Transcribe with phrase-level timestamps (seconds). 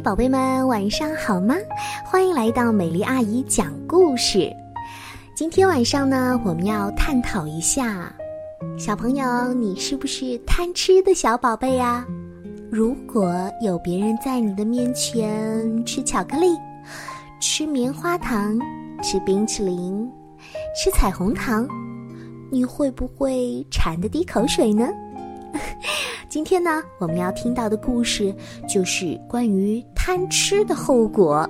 [0.00, 1.56] 宝贝们，晚上好吗？
[2.04, 4.50] 欢迎来到美丽阿姨讲故事。
[5.34, 8.12] 今天晚上呢，我们要探讨一下，
[8.78, 12.06] 小朋友，你是不是贪吃的小宝贝呀？
[12.70, 16.56] 如果有别人在你的面前吃巧克力、
[17.40, 18.56] 吃棉花糖、
[19.02, 20.08] 吃冰淇淋、
[20.76, 21.66] 吃彩虹糖，
[22.52, 24.88] 你会不会馋得滴口水呢？
[26.28, 28.34] 今天呢，我们要听到的故事
[28.68, 31.48] 就是关于贪吃的后果。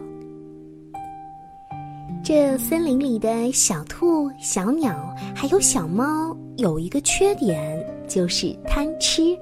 [2.22, 9.36] 这森林里的小兔、小鸟还有小猫有一个缺点，就是贪吃。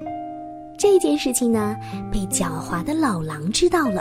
[0.78, 1.76] 这件事情呢，
[2.10, 4.00] 被狡猾的老狼知道了，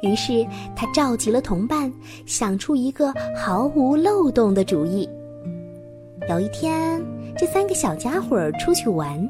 [0.00, 1.92] 于是他召集了同伴，
[2.24, 5.06] 想出一个毫无漏洞的主意。
[6.30, 7.04] 有一天，
[7.36, 9.28] 这三个小家伙出去玩。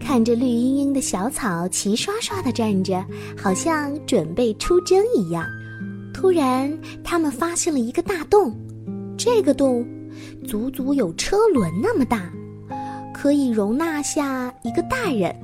[0.00, 3.04] 看着绿茵茵的小草齐刷刷地站着，
[3.36, 5.44] 好像准备出征一样。
[6.14, 6.72] 突然，
[7.04, 8.56] 他们发现了一个大洞，
[9.18, 9.86] 这个洞
[10.46, 12.30] 足足有车轮那么大，
[13.12, 15.34] 可以容纳下一个大人。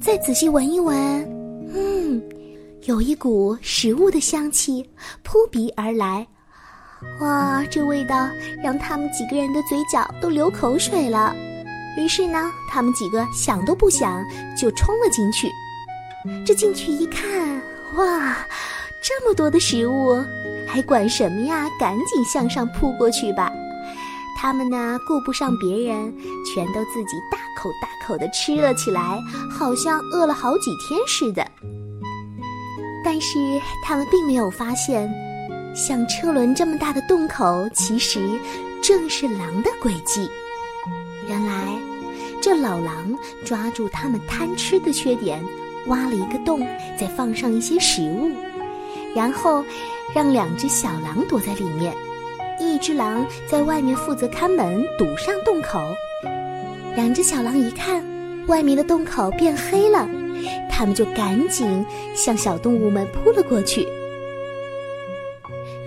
[0.00, 0.96] 再仔细闻一闻，
[1.74, 2.20] 嗯，
[2.84, 4.84] 有一股食物的香气
[5.22, 6.26] 扑鼻而来。
[7.20, 8.28] 哇，这味道
[8.62, 11.34] 让他们几个人的嘴角都流口水了。
[11.96, 14.24] 于是呢，他们几个想都不想
[14.56, 15.50] 就冲了进去。
[16.46, 17.60] 这进去一看，
[17.96, 18.36] 哇，
[19.02, 20.22] 这么多的食物，
[20.68, 21.66] 还管什么呀？
[21.78, 23.50] 赶紧向上扑过去吧！
[24.38, 26.14] 他们呢，顾不上别人，
[26.54, 29.18] 全都自己大口大口的吃了起来，
[29.50, 31.46] 好像饿了好几天似的。
[33.04, 33.38] 但是
[33.84, 35.10] 他们并没有发现，
[35.74, 38.38] 像车轮这么大的洞口，其实
[38.82, 40.30] 正是狼的诡计。
[41.28, 41.59] 原来，
[42.40, 45.44] 这老狼抓住他们贪吃的缺点，
[45.86, 46.66] 挖了一个洞，
[46.98, 48.30] 再放上一些食物，
[49.14, 49.62] 然后
[50.14, 51.94] 让两只小狼躲在里面，
[52.58, 55.80] 一只狼在外面负责看门，堵上洞口。
[56.96, 58.02] 两只小狼一看
[58.46, 60.08] 外面的洞口变黑了，
[60.70, 61.84] 他们就赶紧
[62.14, 63.86] 向小动物们扑了过去。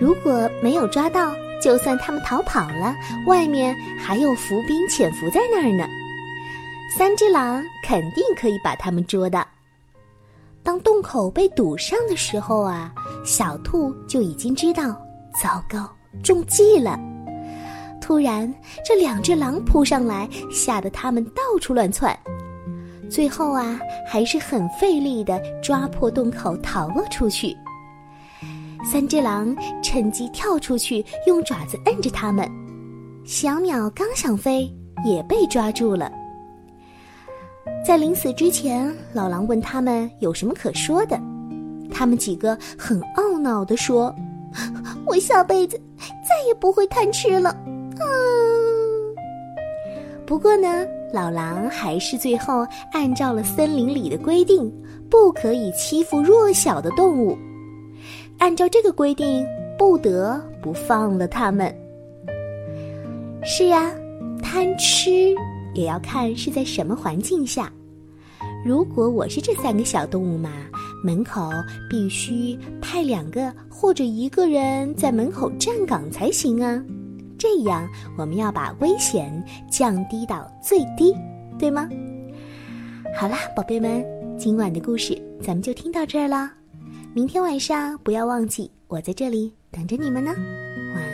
[0.00, 2.94] 如果没有抓到，就算他们逃跑了，
[3.26, 5.84] 外面还有伏兵潜伏在那儿呢。
[6.96, 9.46] 三只狼肯定可以把他们捉到。
[10.62, 12.92] 当洞口被堵上的时候啊，
[13.24, 15.00] 小兔就已经知道，
[15.42, 15.90] 糟糕，
[16.22, 16.98] 中计了。
[18.00, 18.52] 突然，
[18.84, 22.16] 这两只狼扑上来，吓得他们到处乱窜。
[23.10, 27.56] 最后啊，还是很费力的抓破洞口，逃了出去。
[28.84, 32.48] 三只狼趁机跳出去，用爪子摁着它们。
[33.24, 34.70] 小鸟刚想飞，
[35.04, 36.10] 也被抓住了。
[37.86, 41.20] 在临死之前，老狼问他们有什么可说的。
[41.92, 44.12] 他们几个很懊恼地说
[45.04, 47.50] ：“我下辈子再也不会贪吃了。”
[48.00, 48.04] 啊！
[50.24, 54.72] 不过呢，老狼还是最后按照了森林里的规定，
[55.10, 57.36] 不可以欺负弱小的动物。
[58.38, 59.46] 按照这个规定，
[59.78, 61.72] 不得不放了他们。
[63.44, 63.92] 是呀，
[64.42, 65.34] 贪吃
[65.74, 67.72] 也要看是在什么环境下。
[68.64, 70.50] 如果我是这三个小动物嘛，
[71.02, 71.50] 门口
[71.88, 76.82] 必须派两个或者一个人在门口站岗才行啊。
[77.38, 77.86] 这样，
[78.16, 81.14] 我们要把危险降低到最低，
[81.58, 81.88] 对吗？
[83.18, 84.02] 好啦，宝贝们，
[84.38, 86.50] 今晚的故事咱们就听到这儿了。
[87.12, 90.32] 明天晚上不要忘记，我在这里等着你们呢。
[90.94, 91.13] 晚安